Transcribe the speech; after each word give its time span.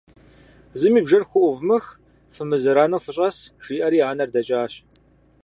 –Зыми 0.79 0.99
бжэр 1.05 1.23
хуӏувмых, 1.29 1.85
фымызэрану 2.33 2.99
фыщӏэс,- 3.05 3.37
жиӏэри 3.65 3.99
анэр 4.11 4.29
дэкӏащ. 4.35 4.73